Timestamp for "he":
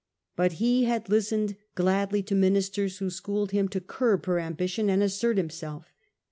0.53-0.85